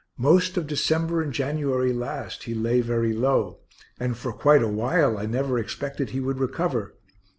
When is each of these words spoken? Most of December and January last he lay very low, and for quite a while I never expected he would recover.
Most 0.17 0.57
of 0.57 0.65
December 0.65 1.21
and 1.21 1.31
January 1.31 1.93
last 1.93 2.45
he 2.45 2.55
lay 2.55 2.81
very 2.81 3.13
low, 3.13 3.59
and 3.99 4.17
for 4.17 4.33
quite 4.33 4.63
a 4.63 4.67
while 4.67 5.15
I 5.19 5.27
never 5.27 5.59
expected 5.59 6.09
he 6.09 6.19
would 6.19 6.39
recover. 6.39 6.95